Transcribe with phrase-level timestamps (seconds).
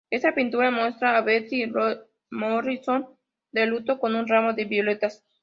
[0.09, 1.71] Esta pintura muestra a Berthe
[2.31, 3.05] Morisot
[3.51, 5.23] de luto con un ramo de violetas.